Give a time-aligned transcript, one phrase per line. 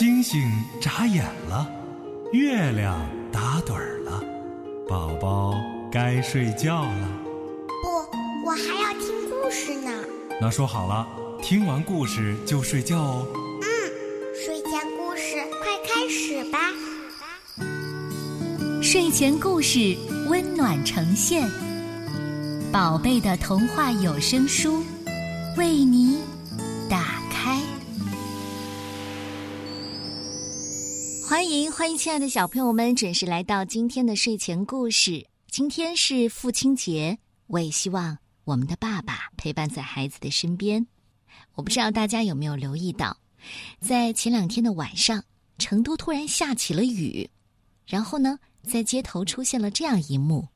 [0.00, 0.50] 星星
[0.80, 1.70] 眨眼了，
[2.32, 4.24] 月亮打盹儿了，
[4.88, 5.54] 宝宝
[5.92, 7.08] 该睡觉了。
[7.82, 9.92] 不，我还要听故事呢。
[10.40, 11.06] 那说好了，
[11.42, 13.26] 听完故事就睡觉哦。
[13.60, 13.68] 嗯，
[14.34, 16.58] 睡前故事快开始吧。
[18.82, 19.94] 睡前故事
[20.30, 21.46] 温暖呈现，
[22.72, 24.82] 宝贝的童话有声书
[25.58, 26.19] 为你
[31.40, 35.26] 欢迎欢迎，亲爱的小朋友们，准时来到今天的睡前故事。
[35.48, 40.86] 今天是父亲节，我也希望我们的爸爸陪伴在孩子的身边。
[41.54, 43.16] 我不知道大家有没有留意到，
[43.80, 45.24] 在前两天的晚上，
[45.56, 47.26] 成都突然下起了雨，
[47.86, 50.46] 然后呢，在街头出现了这样一幕：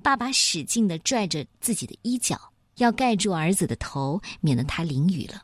[0.00, 2.40] 爸爸使劲的拽着自己的衣角，
[2.76, 5.42] 要盖住儿子的头，免得他淋雨了。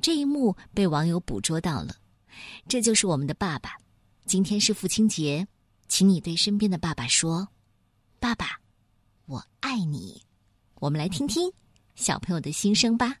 [0.00, 1.94] 这一幕被网友捕捉到了，
[2.66, 3.76] 这就是我们的爸爸。
[4.28, 5.48] 今天是父亲节，
[5.88, 7.48] 请你对身边的爸爸说
[8.20, 8.60] ：“爸爸，
[9.24, 10.20] 我爱你。”
[10.80, 11.50] 我们来听听
[11.94, 13.16] 小朋友的心声吧。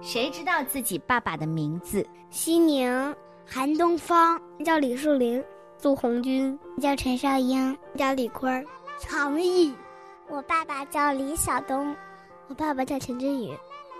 [0.00, 2.08] 谁知道自己爸爸的名字？
[2.30, 2.90] 西宁、
[3.46, 5.44] 韩东方叫李树林，
[5.82, 8.64] 杜红军叫陈少英，叫李坤，
[8.98, 9.74] 常毅。
[10.30, 11.94] 我爸爸叫李晓东，
[12.48, 13.54] 我爸爸叫陈振宇，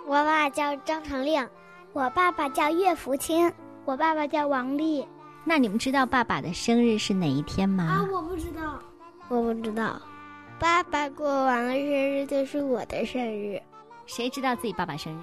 [0.07, 1.47] 我爸爸叫张长亮，
[1.93, 3.53] 我爸爸叫岳福清，
[3.85, 5.07] 我爸爸叫王丽。
[5.45, 7.83] 那你们知道爸爸的生日是哪一天吗？
[7.83, 8.79] 啊，我不知道，
[9.27, 10.01] 我不知道。
[10.59, 13.61] 爸爸过完了生日就是我的生日。
[14.05, 15.19] 谁知道自己爸爸生日？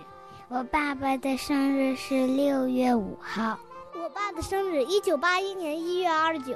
[0.48, 3.58] 我爸爸的生日是六月五号。
[3.94, 6.54] 我爸的生日一九八一年一月二十九。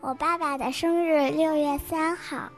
[0.00, 2.48] 我爸爸的生日六月三号。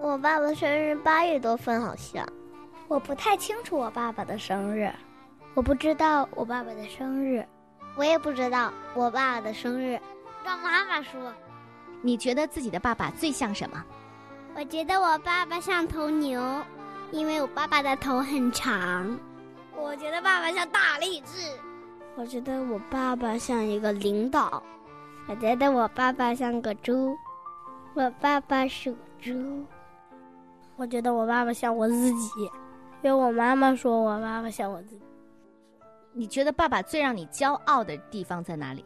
[0.00, 2.26] 我爸爸生日八月多份，好像。
[2.86, 4.90] 我不太清楚我爸爸的生日，
[5.52, 7.44] 我不知道我爸爸的生日。
[7.98, 9.98] 我也不知道我爸爸的生日，
[10.44, 11.20] 让妈妈说。
[12.00, 13.84] 你觉得自己的爸爸最像什么？
[14.54, 16.40] 我觉得我爸爸像头牛，
[17.10, 19.18] 因为我爸爸的头很长。
[19.76, 21.50] 我觉得爸爸像大力士。
[22.14, 24.62] 我觉得我爸爸像一个领导。
[25.26, 27.16] 我觉得我爸爸像个猪。
[27.94, 29.66] 我爸爸属猪。
[30.76, 32.44] 我觉得我爸爸像我自己，
[33.02, 35.02] 因为我妈妈说我爸爸像我自己。
[36.12, 38.84] 你觉得爸爸最让你骄傲的地方在哪里？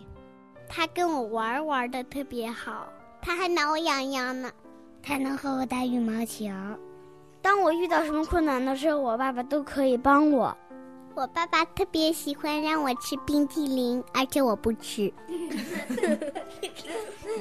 [0.68, 2.88] 他跟我玩玩的特别好，
[3.20, 4.50] 他还挠我痒痒呢。
[5.02, 6.46] 他能和我打羽毛球。
[7.40, 10.56] 当我遇到什么困难的时候，我爸爸都可以帮我。
[11.14, 15.12] 我爸爸特别喜欢让我吃冰淇淋，而且我不吃。
[15.28, 15.50] 你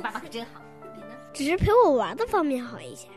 [0.01, 0.61] 爸爸可真好。
[0.95, 1.07] 你呢？
[1.31, 3.07] 只是陪我玩的方面好一些。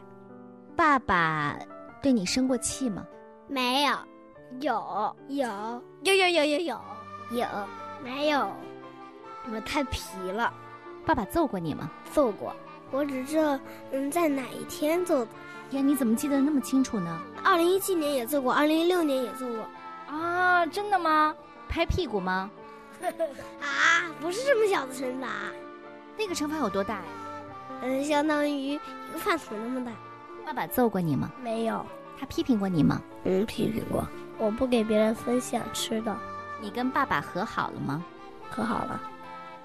[0.76, 1.58] 爸爸
[2.00, 3.04] 对你生过气吗？
[3.48, 3.97] 没有。
[4.60, 5.47] 有有
[6.03, 6.81] 有有有有有
[7.32, 7.47] 有
[8.03, 8.49] 没有？
[9.44, 10.00] 你们太皮
[10.31, 10.53] 了。
[11.05, 11.91] 爸爸揍过你吗？
[12.12, 12.54] 揍过。
[12.91, 13.59] 我只知道
[13.93, 15.31] 嗯在哪一天揍的。
[15.71, 17.21] 呀，你怎么记得那么清楚呢？
[17.43, 19.66] 二零一七年也揍过，二零一六年也揍过。
[20.06, 21.34] 啊，真的吗？
[21.69, 22.50] 拍屁股吗？
[23.60, 25.28] 啊，不是这么小的惩罚。
[26.16, 27.03] 那个惩罚有多大呀？
[27.83, 28.78] 嗯，相当于一
[29.12, 29.93] 个饭桶那么大。
[30.47, 31.31] 爸爸揍过你吗？
[31.43, 31.84] 没有。
[32.19, 33.03] 他批评过你吗？
[33.25, 34.06] 嗯，批评过。
[34.39, 36.17] 我不给别人分享吃的。
[36.61, 38.05] 你跟爸爸和好了吗？
[38.50, 39.00] 和好了。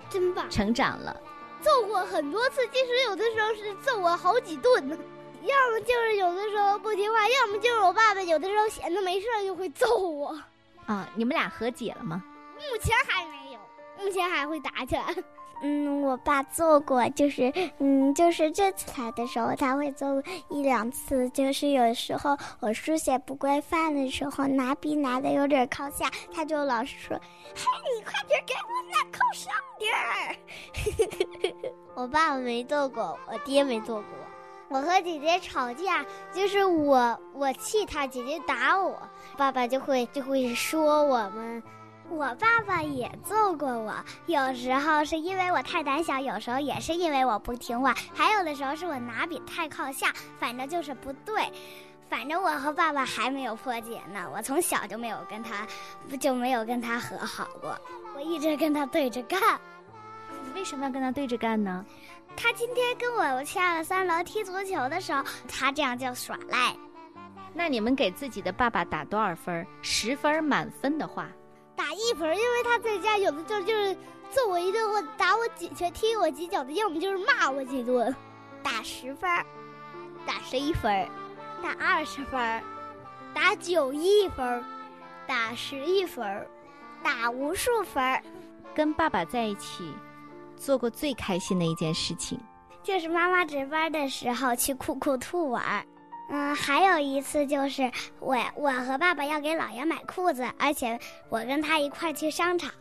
[0.09, 0.49] 真棒！
[0.49, 1.15] 成长了。
[1.61, 4.97] 揍过很多次，即使有的时候是揍我好几顿呢。
[5.41, 10.37] 要么就是有的时候不听话，要么就是我爸爸有的时候闲着没事就会揍我。
[10.85, 12.23] 啊，你们俩和解了吗？
[12.55, 13.59] 目前还没有，
[14.03, 15.15] 目前还会打起来。
[15.61, 27.17] 嗯，我爸做过，就是嗯，就是这次来的时候他会做一两次，就是有时候我书写不规范的时候，拿笔拿的有点靠下，他就老是说
[27.55, 27.63] ：“嘿，
[27.95, 30.35] 你快点给我拿靠上点儿。
[31.95, 34.05] ”我爸爸没做过，我爹没做过。
[34.69, 38.95] 我和姐姐吵架，就是我我气他，姐姐打我，
[39.35, 41.61] 爸爸就会就会说我们。
[42.09, 43.93] 我爸爸也揍过我，
[44.25, 51.51] 有时候是因为我太胆小，有时候也是因为我不听话，还有的时候是我拿笔太靠下，反正就是不对。
[52.09, 55.67] 反正我和爸爸还没有破解呢，我从小就没有跟他，
[56.19, 57.79] 就没有跟他和好过，
[58.15, 59.39] 我一直跟他对着干。
[60.43, 61.85] 你为什么要跟他对着干呢？
[62.35, 66.75] 他今天跟我下了三楼踢足球的时候，他这样叫耍赖。
[67.53, 69.65] 那你们给自己的爸爸打多少分？
[69.83, 71.27] 十分满分的话。
[71.79, 73.95] 打一分，因为他在家有的时候就是
[74.29, 78.13] 揍我一顿，或打我几拳，踢我几脚的，要么就是骂我几顿。
[78.61, 79.29] 打十分，
[80.25, 81.07] 打十一分，
[81.63, 82.61] 打二十分，
[83.33, 84.61] 打九一分，
[85.25, 86.45] 打十一分，
[87.01, 88.21] 打无数分。
[88.75, 89.93] 跟爸爸在一起
[90.57, 92.37] 做过最开心的一件事情？
[92.83, 95.63] 就是妈妈值班的时候去酷酷兔玩。
[96.31, 102.71] 嗯，还有一次就是我我和爸爸要给姥爷买裤子，而且我跟他一块去商场，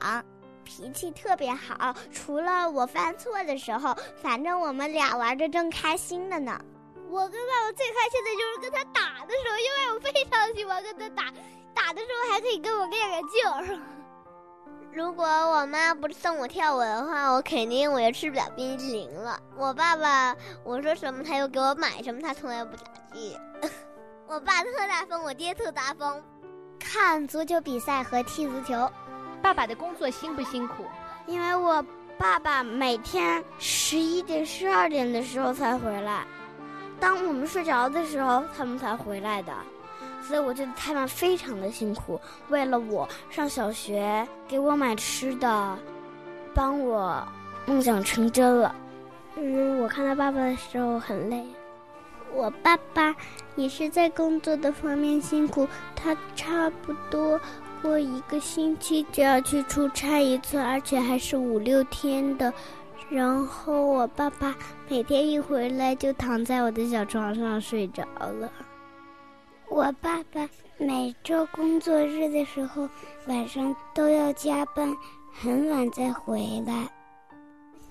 [0.64, 1.94] 脾气特别好。
[2.12, 6.60] 除了我犯错的时候，反正我们俩玩的正开心的呢。
[7.08, 11.32] 我跟爸爸最开心的就是跟他打的时候，因为我非常喜欢跟他打，
[11.74, 13.80] 打的时候还可以跟我练练劲儿。
[14.93, 19.38] 如果我妈不送我跳舞的话，我肯定我就吃不了冰淇淋了。
[19.56, 23.38] 我爸爸我说什么他又给我买什么，他从来不打击。
[24.26, 26.20] 我爸特大方，我爹特大方。
[26.79, 28.90] 看足球比赛和踢足球。
[29.40, 30.85] 爸爸的工作辛不辛苦？
[31.26, 31.84] 因为我
[32.17, 36.26] 爸爸每天十一点、十二点的时候才回来。
[36.99, 39.52] 当我们睡着的时候，他们才回来的，
[40.28, 42.20] 所以我觉得他们非常的辛苦，
[42.50, 45.78] 为了我上小学，给我买吃的，
[46.52, 47.26] 帮我
[47.64, 48.75] 梦想成真了。
[49.36, 51.46] 嗯，我看到爸爸的时候很累。
[52.34, 53.16] 我爸爸
[53.56, 55.66] 也是在工作的方面辛苦，
[55.96, 57.40] 他差不多
[57.81, 62.52] 过一个星期就要去出差一次，而且还是五六天的。
[63.08, 64.54] 然后我爸爸
[64.90, 68.52] 每天一回来就躺在我的小床上睡着了。
[69.70, 70.49] 我爸爸
[70.79, 72.88] 每周工作日的时候
[73.26, 74.97] 晚上都要加班，
[75.32, 76.88] 很晚才回来。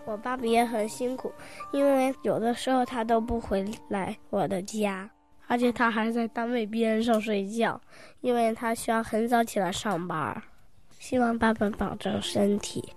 [0.05, 1.31] 我爸爸也很辛苦，
[1.71, 5.09] 因为有的时候他都不回来我的家，
[5.47, 7.79] 而且他还在单位边上睡觉，
[8.21, 10.41] 因为他需要很早起来上班。
[10.97, 12.91] 希望爸爸保重身体。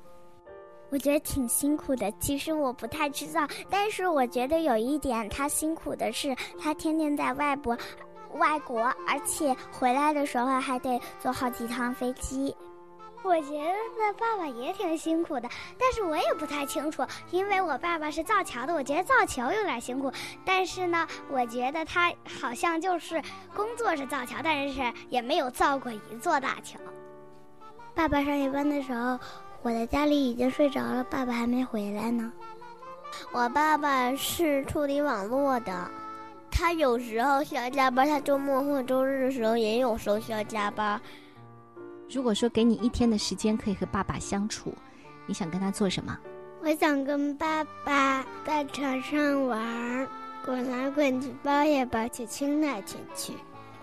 [0.89, 7.77] 我觉得挺辛苦的，其实我不太知道，但是我觉得有一点他辛苦的是，他天天在外国、
[8.35, 12.55] 外国，而且回来的时候还得坐好几趟飞机。
[13.23, 15.49] 我觉得爸爸也挺辛苦的，
[15.79, 20.11] 但是我也不太清楚，因为我爸爸是造桥的，我觉得造桥有点辛苦，
[20.45, 23.23] 但是呢，我觉得他好像就是
[23.55, 26.79] 工作是造桥，但是也没有造过一座大桥。
[27.95, 29.19] 爸爸上夜班的时候。
[29.63, 32.33] 我在家里已经睡着了，爸爸还没回来呢。
[33.31, 35.91] 我爸爸是处理网络的，
[36.51, 41.01] 他有时候需要加班，他周末或周日的时候也有时候需要加班。
[42.13, 44.75] 如果说给你一天的时间可以和爸爸相处，
[45.27, 46.19] 你想跟他做什么？
[46.63, 50.09] 我想跟爸爸在床上玩，
[50.45, 53.33] 滚来滚去，抱也抱去，亲来亲去。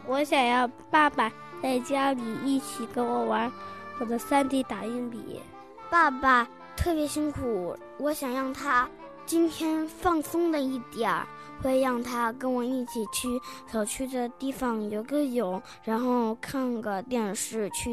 [0.06, 1.32] 我想要爸爸
[1.64, 3.52] 在家里一起跟我玩
[4.00, 5.42] 我的 3D 打印笔。
[5.90, 8.88] 爸爸特别辛苦，我想让他
[9.26, 11.26] 今天放松了一点儿，
[11.62, 13.28] 会让他跟我一起去
[13.72, 17.92] 小区的地方游个泳，然后看个电视，去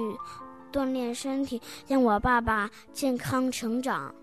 [0.72, 4.14] 锻炼身体，让我爸爸健康成长。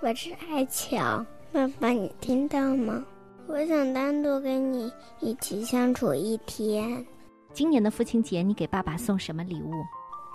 [0.00, 3.04] 我是艾巧，爸爸你听到吗？
[3.46, 7.04] 我想单独跟你一起相处一天。
[7.52, 9.70] 今年的父亲节，你给爸爸送什么礼物？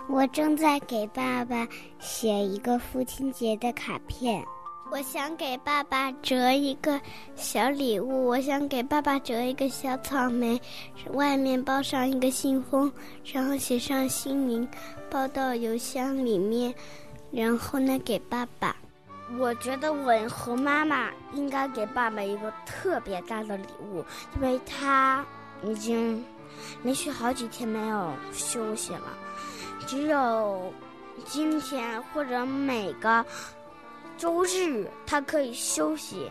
[0.08, 1.68] 我正在给爸爸
[1.98, 4.44] 写一个父亲节的卡片，
[4.92, 7.00] 我想给爸爸折一个
[7.36, 10.60] 小礼物，我想给爸爸折一个小草莓，
[11.12, 12.92] 外面包上一个信封，
[13.32, 14.68] 然后写上姓名，
[15.08, 16.74] 包到邮箱里面，
[17.30, 18.74] 然后呢给爸爸。
[19.38, 24.04] 我觉得我和妈妈应该给爸爸一个特别大的礼物，
[24.34, 25.24] 因为他
[25.62, 26.22] 已经
[26.82, 29.16] 连续好几天没有休息了。
[29.86, 30.72] 只有
[31.24, 33.24] 今天或者每个
[34.20, 36.30] 周日他可以休息，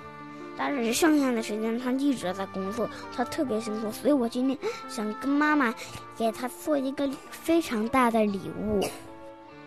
[0.56, 3.92] 但是剩下的时间他一直在工作，他特别辛苦。
[3.92, 4.56] 所以我今天
[4.88, 5.74] 想跟妈妈
[6.16, 8.88] 给他做一个非常大的礼物。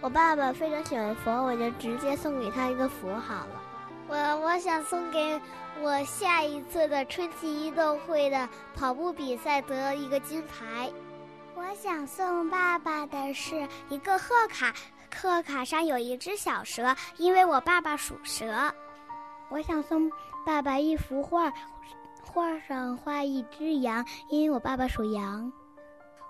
[0.00, 3.60] 我爸爸非常喜欢佛，我就直接送给他一个佛好了。
[4.06, 5.40] 我我想送给
[5.80, 10.88] 我下一次的春季运动会的跑步比赛得一个金牌。
[11.56, 14.72] 我想送爸爸的是一个贺卡，
[15.14, 18.52] 贺卡上有一只小蛇，因为我爸爸属蛇。
[19.50, 20.10] 我想送
[20.44, 21.52] 爸爸一幅画，
[22.22, 25.52] 画上画一只羊，因为我爸爸属羊。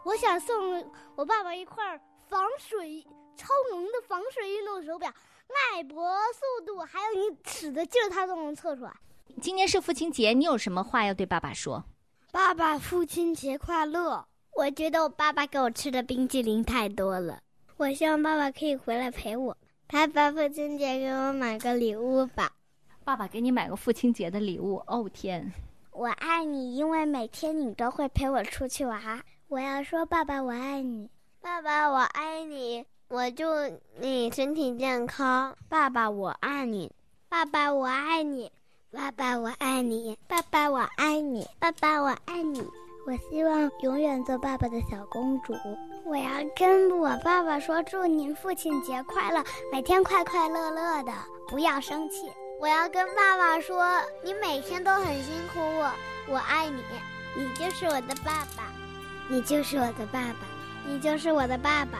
[0.05, 0.85] 我想送
[1.15, 1.99] 我爸爸一块
[2.29, 3.03] 防水
[3.37, 5.11] 超能的防水运动手表，
[5.49, 8.93] 脉搏、速度还有你使的劲儿，它都能测出来。
[9.41, 11.85] 今天是父亲节，你有什么话要对爸爸说？
[12.31, 14.27] 爸爸，父亲节快乐！
[14.55, 17.41] 我觉得我爸爸给我吃的冰激凌太多了，
[17.76, 19.57] 我希望爸爸可以回来陪我。
[19.88, 22.52] 爸爸，父亲节给我买个礼物吧。
[23.05, 24.83] 爸爸给你买个父亲节的礼物。
[24.87, 25.52] 哦天！
[25.91, 29.23] 我爱你，因为每天你都会陪我出去玩。
[29.49, 31.11] 我要说，爸爸，我爱你。
[31.41, 32.87] 爸爸，我爱你。
[33.09, 33.45] 我祝
[34.00, 35.57] 你身体健康。
[35.69, 36.91] 爸爸，我爱你。
[37.29, 38.50] 爸爸，我爱你。
[38.91, 40.17] 爸爸，我爱你。
[40.29, 41.47] 爸爸，我爱你。
[41.59, 42.62] 爸爸，我爱你。
[43.04, 45.52] 我希望永远做爸爸的小公主。
[46.04, 49.42] 我要跟我爸爸说：“祝您父亲节快乐，
[49.73, 51.12] 每天快快乐乐的，
[51.49, 52.30] 不要生气。”
[52.61, 53.85] 我要跟爸爸说
[54.23, 55.90] ：“你每天都很辛苦，我
[56.28, 56.80] 我爱你，
[57.35, 58.71] 你就是我的爸爸，
[59.28, 60.47] 你就是我的爸爸，
[60.87, 61.99] 你就是我的爸爸，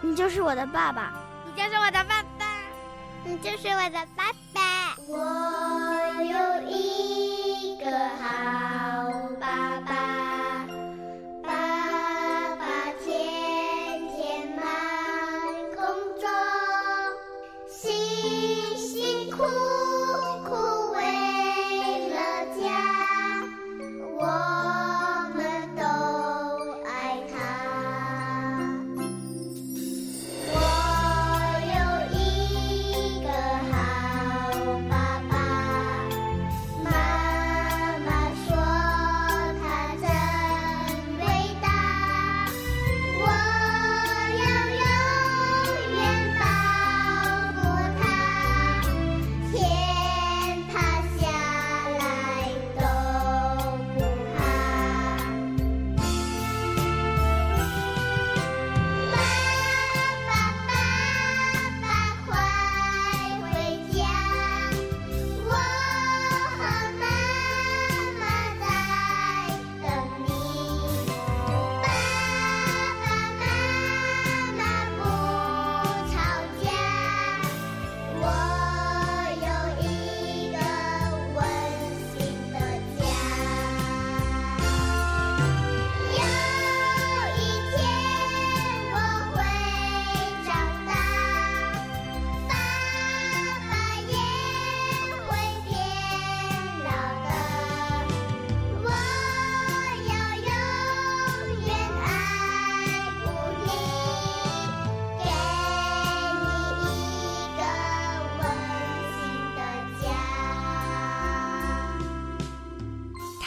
[0.00, 1.12] 你就是我的爸爸，
[1.44, 2.46] 你就是我的爸爸，
[3.24, 5.16] 你就是我的爸爸。”我
[6.22, 8.67] 有一个好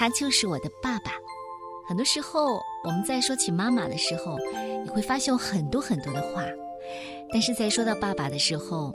[0.01, 1.11] 他就是我的爸爸。
[1.87, 4.35] 很多时候，我们在说起妈妈的时候，
[4.83, 6.41] 你会发现很多很多的话；
[7.31, 8.91] 但是在说到爸爸的时候，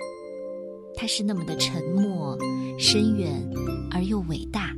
[0.96, 2.36] 他是那么的沉默、
[2.76, 3.30] 深远
[3.92, 4.74] 而又伟大。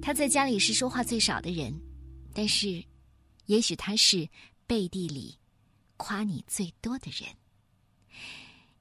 [0.00, 1.78] 他在家里是说话最少的人，
[2.32, 2.82] 但是，
[3.44, 4.26] 也许他是
[4.66, 5.38] 背地里
[5.98, 7.28] 夸你最多的人。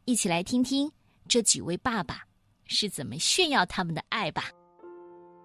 [0.06, 0.90] 一起来听听
[1.28, 2.24] 这几位爸爸
[2.68, 4.50] 是怎么炫耀他们的爱吧。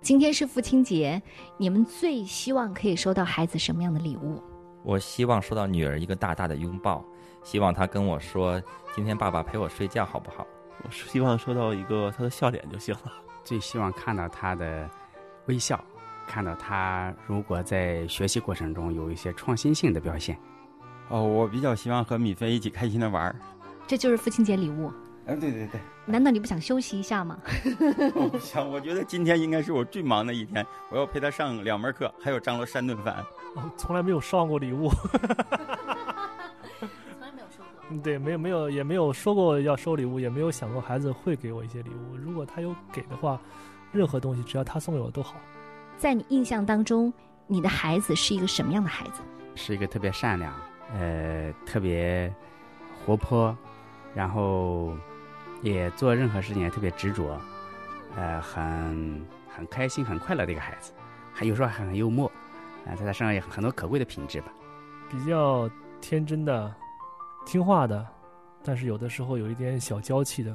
[0.00, 1.20] 今天是父亲节，
[1.56, 4.40] 你们最希望可以收到孩子什么样的礼物？
[4.84, 7.04] 我希望收到女儿一个大大的拥抱，
[7.42, 8.62] 希望她跟我说
[8.94, 10.46] ：“今天爸爸陪我睡觉，好不好？”
[10.84, 13.12] 我希望收到一个她的笑脸就行了。
[13.44, 14.88] 最希望看到她的
[15.46, 15.82] 微笑，
[16.28, 20.38] 看到她如果在学习过程中有一些创新性的表现。
[21.08, 23.36] 哦，我比较希望和米菲一起开心的玩儿。
[23.86, 24.92] 这就是父亲节礼物。
[25.28, 25.78] 哎，对对对。
[26.06, 27.38] 难道你不想休息一下吗？
[28.16, 33.16] 我不想，我觉得今天应该是我最忙的一天，我要陪他上两门课，还有张罗三顿饭。
[33.54, 34.88] 哦，从来没有收过礼物。
[36.80, 37.99] 从来没有收过。
[38.02, 42.16] 对，没有没有，也没有说过要收礼物，也没有想过孩子会给我一些礼物。
[42.16, 43.38] 如果他有给的话，
[43.92, 45.35] 任何东西只要他送给我都好。
[45.99, 47.12] 在你印象当中，
[47.47, 49.20] 你的孩子是一个什么样的孩子？
[49.56, 50.54] 是一个特别善良，
[50.94, 52.32] 呃，特别
[53.04, 53.54] 活泼，
[54.14, 54.97] 然后。
[55.62, 57.38] 也做任何事情也特别执着，
[58.16, 60.92] 呃，很很开心、很快乐的一个孩子，
[61.32, 62.30] 还有时候还很幽默，
[62.86, 64.52] 啊，在他身上有很多可贵的品质吧。
[65.10, 65.68] 比较
[66.00, 66.72] 天真的、
[67.46, 68.06] 听话的，
[68.62, 70.50] 但是有的时候有一点小娇气的、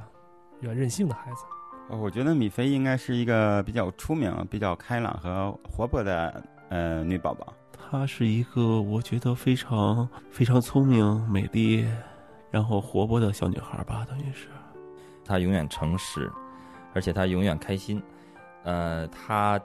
[0.62, 1.45] 有点任性的孩子。
[1.89, 7.53] 哦，我觉得米菲应该是一个比较出名、比较开朗和活泼的呃女宝宝。
[7.77, 11.86] 她是一个我觉得非常非常聪明、美丽，
[12.50, 14.48] 然后活泼的小女孩吧，等于是。
[15.25, 16.32] 他永远诚实，
[16.94, 18.01] 而且他永远开心。
[18.63, 19.60] 呃，他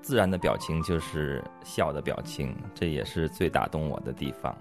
[0.00, 4.56] 自然的表情就是笑的表情，这也是最打动我的地方。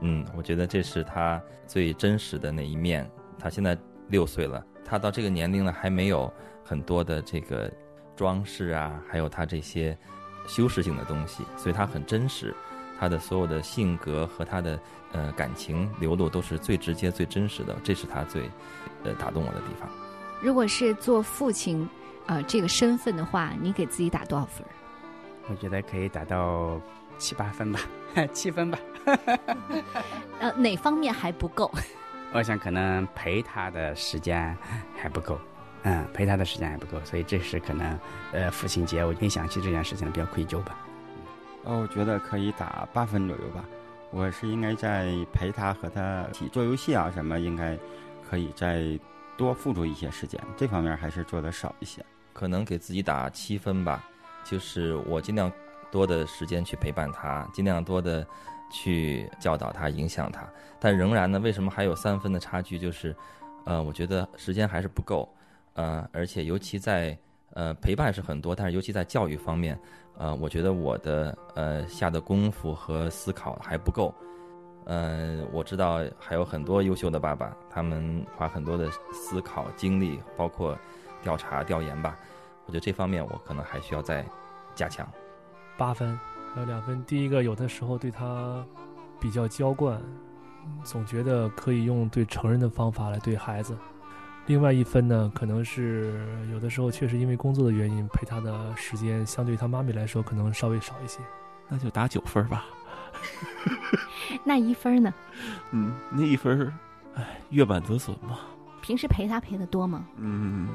[0.00, 3.08] 嗯，我觉得这是他最真实的那一面。
[3.38, 3.76] 他现在
[4.08, 6.32] 六岁了，他到这个年龄呢，还没有
[6.64, 7.70] 很多的这个
[8.14, 9.96] 装饰啊，还有他这些
[10.46, 12.54] 修饰性的东西，所以他很真实。
[12.98, 14.80] 他的所有的性格和他的
[15.16, 18.50] 呃感情流露都是最直接、最真实的，这是他最。
[19.04, 19.88] 呃，打动我的地方。
[20.40, 21.88] 如果是做父亲，
[22.26, 24.66] 呃，这个身份的话，你给自己打多少分？
[25.48, 26.80] 我觉得可以打到
[27.16, 27.78] 七八分吧，
[28.32, 28.78] 七分吧。
[30.40, 31.70] 呃，哪方面还不够？
[32.34, 34.56] 我想可能陪他的时间
[34.96, 35.38] 还不够，
[35.84, 37.96] 嗯，陪他的时间还不够，所以这是可能，
[38.32, 40.76] 呃，父亲节我没想起这件事情比较愧疚吧。
[41.62, 43.64] 哦，我觉得可以打八分左右吧。
[44.10, 47.76] 我是应该在陪他和他一起做游戏啊什么，应该
[48.28, 48.98] 可以再
[49.36, 50.40] 多付出一些时间。
[50.56, 54.08] 这方面还是做的少一些，可能给自己打七分吧。
[54.44, 55.50] 就是我尽量
[55.90, 58.26] 多的时间去陪伴他，尽量多的
[58.70, 60.48] 去教导他、影响他。
[60.78, 62.78] 但仍然呢，为什么还有三分的差距？
[62.78, 63.14] 就是，
[63.64, 65.28] 呃，我觉得时间还是不够，
[65.74, 67.18] 呃，而且尤其在
[67.54, 69.78] 呃陪伴是很多，但是尤其在教育方面。
[70.18, 74.14] 呃，我觉得我的呃下的功夫和思考还不够，
[74.86, 80.74] 呃，我知道还有很多优秀的爸爸，他们花很多的思考精力，包括
[81.22, 82.16] 调查调研吧。
[82.64, 84.24] 我觉得这方面我可能还需要再
[84.74, 85.06] 加强。
[85.76, 86.18] 八分，
[86.54, 87.04] 还有两分。
[87.04, 88.64] 第一个，有的时候对他
[89.20, 90.00] 比较娇惯，
[90.82, 93.76] 总觉得可以用对成人的方法来对孩子。
[94.46, 101.18] 另外一分呢，可能是有的时候确实因为工作的原因，陪他的时间相对他妈咪来说可能稍微少一些，
[101.68, 102.64] 那就打九分吧。
[104.44, 105.12] 那一分呢？
[105.72, 106.72] 嗯，那一分，
[107.14, 108.38] 哎，月满则损嘛。
[108.80, 110.06] 平时陪他陪的多吗？
[110.16, 110.68] 嗯，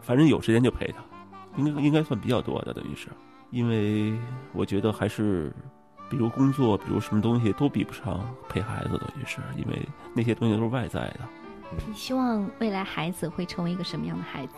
[0.00, 1.00] 反正有时间就陪他，
[1.56, 3.08] 应该应该算比较多的，等于是，
[3.50, 4.18] 因为
[4.52, 5.52] 我觉得还是，
[6.08, 11.20] 比如工作，比如什么东西都比不上陪孩子，等于是因为那些东西都是外在的。
[11.86, 14.54] 你希望未来孩子会成为一个什么样的孩子？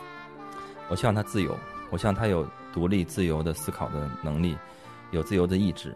[0.89, 1.55] 我希望他自由，
[1.89, 4.57] 我希望他有独立自由的思考的能力，
[5.11, 5.95] 有自由的意志，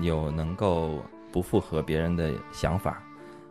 [0.00, 3.02] 有能够不符合别人的想法，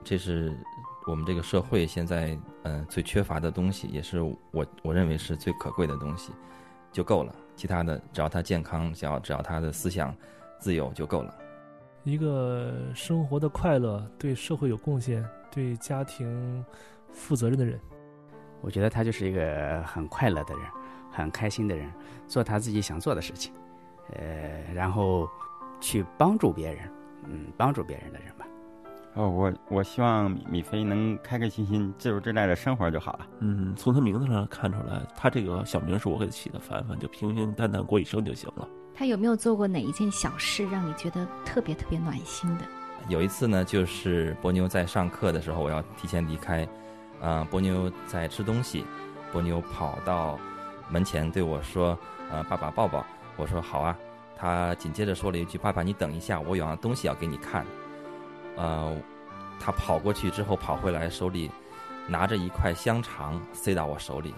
[0.03, 0.57] 这是
[1.05, 6.31] 我们这个社会现在嗯最缺乏的东西，也是我我认为是最可贵的东西，
[6.91, 7.35] 就够了。
[7.55, 10.15] 其他的只要他健康，只要只要他的思想
[10.59, 11.35] 自由就够了。
[12.03, 16.65] 一个生活的快乐，对社会有贡献，对家庭。
[17.11, 17.79] 负责任的人，
[18.61, 20.63] 我觉得他就是一个很快乐的人，
[21.11, 21.91] 很开心的人，
[22.27, 23.53] 做他自己想做的事情，
[24.13, 25.29] 呃，然后
[25.79, 26.89] 去帮助别人，
[27.25, 28.45] 嗯，帮助别人的人吧。
[29.15, 33.27] 哦，我我希望米菲能开开心心、自由自在的生活就好了。
[33.39, 38.65] 嗯，从他名字上看出来，他这个小名是我给起的，凡凡就平平淡淡过一生就行了。
[38.93, 42.63] 他有没有做过哪一件小事让你觉得特别特别暖心的？
[43.09, 46.65] 有一次呢，就是波妞在上课的时候，我要提前离开。
[47.21, 48.85] 啊，波妞在吃东西，
[49.31, 50.39] 波妞跑到
[50.89, 51.97] 门前对我说
[52.31, 53.05] ：“呃，爸爸抱抱。”
[53.37, 53.95] 我说：“好啊。”
[54.35, 57.65] 他紧接着说了一句：“爸爸，你等一下，我有样东西要给你看。”
[58.57, 58.95] 呃，
[59.59, 61.51] 他跑过去之后跑回来，手里
[62.07, 64.33] 拿着一块香肠塞到我手里，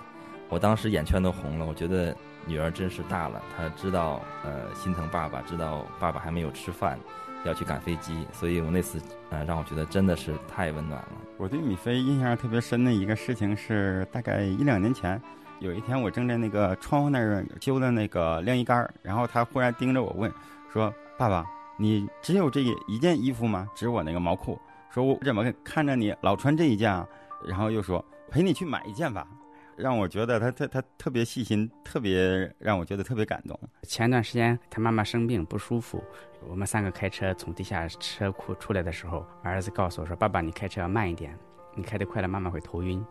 [0.50, 1.66] 我当时眼圈都红了。
[1.66, 2.16] 我觉得
[2.46, 7.00] 女儿真是大了，她知道呃心疼爸爸，知道爸爸还没有吃饭。
[7.46, 11.08] 要去赶飞机，所以我那次，呃，让我觉得真的是太温暖了。
[11.44, 15.22] 我对米菲印象特别深的一个事情是，大概一两年前，
[15.60, 20.32] 有一天我正在那个窗户那儿修的那个晾衣杆然后他忽然盯着我问，
[20.72, 21.46] 说：“爸爸，
[21.78, 24.58] 你只有这一件衣服吗？”指我那个毛裤，
[24.90, 27.06] 说：“我怎么看着你老穿这一件啊？”
[27.46, 29.28] 然后又说：“陪你去买一件吧。”
[29.76, 33.60] 让我觉得他他他特别细心，特别让我觉得特别感动。
[33.84, 36.04] 前段时间他妈妈生病不舒服，
[36.48, 41.38] 我们三个开车从地下车库出来的时候，儿子告诉我说：“爸爸，你开车要慢一点，
[41.76, 43.04] 你开得快了妈妈会头晕。”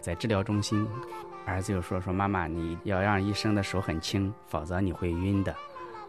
[0.00, 0.86] 在治疗中心，
[1.46, 5.54] 儿子又说：“说妈妈你要让医生的手很轻，否则你会晕的。”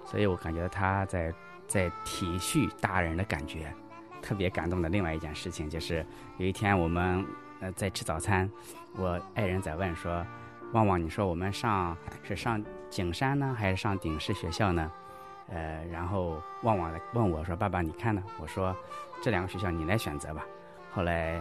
[0.05, 1.33] 所以我感觉他在
[1.67, 3.73] 在体恤大人的感觉，
[4.21, 4.89] 特别感动的。
[4.89, 6.05] 另外一件事情就是
[6.37, 7.25] 有一天我们。
[7.61, 8.49] 呃，在吃早餐，
[8.97, 10.25] 我爱人在问说
[10.73, 14.91] ：“旺旺，你说我们上是上景山呢，还是上顶师学校呢？”
[15.47, 18.75] 呃，然后旺旺问我说：“爸爸，你看呢？”我说
[19.21, 20.43] ：“这两个学校你来选择吧。”
[20.91, 21.39] 后来，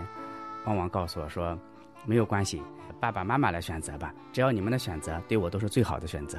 [0.66, 1.56] 旺旺告诉我说
[2.04, 2.62] ：“没有关系，
[3.00, 6.38] 爸爸妈妈来选择吧，只要你们的选择对我都是最好的选择，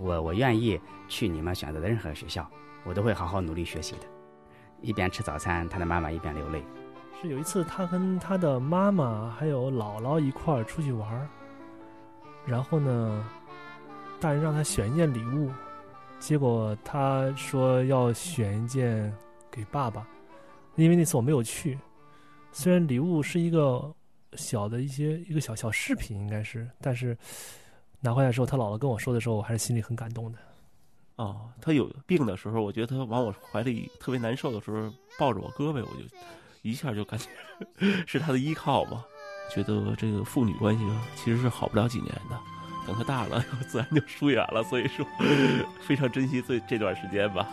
[0.00, 2.44] 我我愿意去你们选择的任何学校，
[2.82, 4.06] 我都会好好努力学习的。”
[4.80, 6.64] 一边吃早餐，他的妈妈一边流泪。
[7.22, 11.28] 是有一次，他跟他的妈妈还有姥姥一块儿出去玩儿，
[12.44, 13.24] 然后呢，
[14.20, 15.48] 大人让他选一件礼物，
[16.18, 19.14] 结果他说要选一件
[19.52, 20.04] 给爸爸，
[20.74, 21.78] 因为那次我没有去。
[22.50, 23.94] 虽然礼物是一个
[24.34, 27.16] 小的一些一个小小饰品，应该是，但是
[28.00, 30.38] 拿回来的时候，他姥姥跟我说的时候，我还是心里很感动的。
[31.14, 36.02] 哦，他有病的时候，我觉得他往我怀里特别难受的时候，抱着我胳膊，我就。
[36.62, 37.26] 一下就感觉
[38.06, 39.04] 是他的依靠吧
[39.54, 42.38] 觉得这个父女关系其实是好不了几年的
[42.86, 45.06] 等他大了 自然就疏远了所以说
[45.82, 47.46] 非常珍惜这这段时间吧。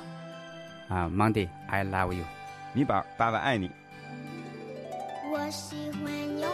[0.87, 2.23] 啊 monday i love you
[2.73, 3.69] 米宝爸爸爱你。
[5.31, 6.49] 我喜欢有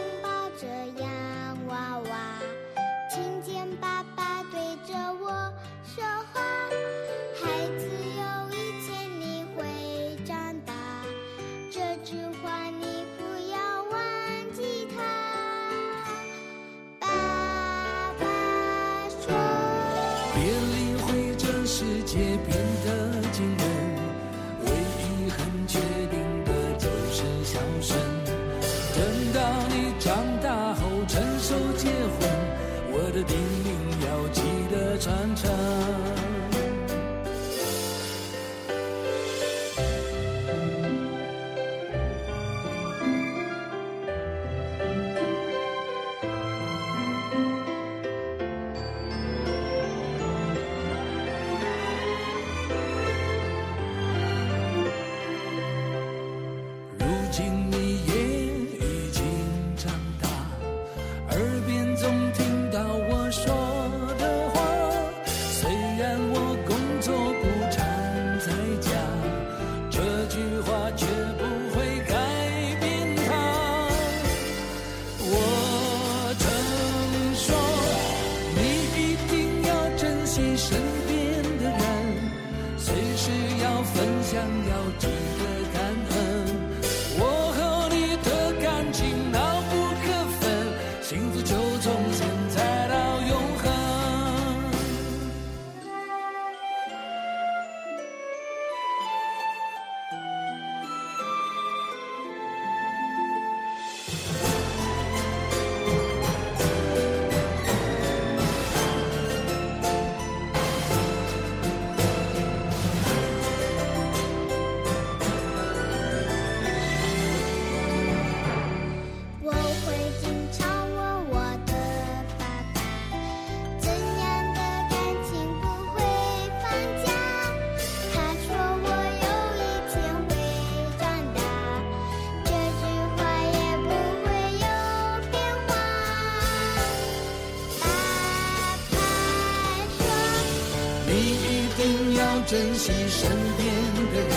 [142.46, 143.66] 珍惜身边
[144.14, 144.30] 的人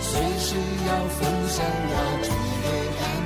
[0.00, 0.56] 随时
[0.88, 2.32] 要分享那祝
[2.64, 3.21] 愿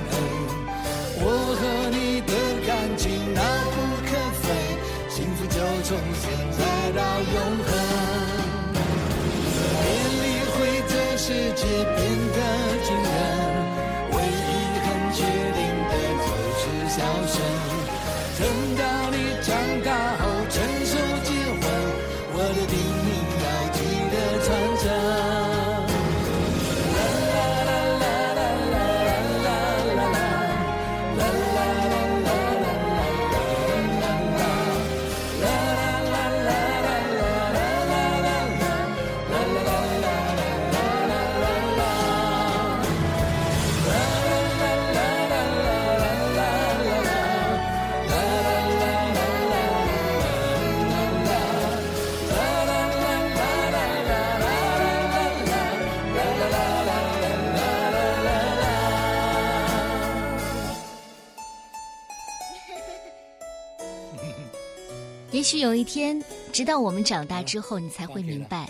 [65.46, 66.20] 也许有一天
[66.52, 68.68] 直到我们长大之后你才会明白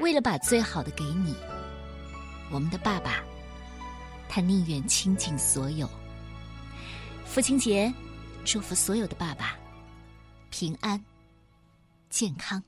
[0.00, 1.32] 为了把最好的给你
[2.50, 3.22] 我们的爸爸
[4.28, 5.88] 他宁愿倾尽所有。
[7.24, 7.94] 父亲节
[8.44, 9.56] 祝福所有的爸爸
[10.50, 11.00] 平安
[12.10, 12.60] 健康。